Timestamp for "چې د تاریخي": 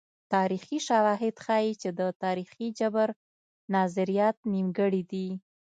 1.81-2.67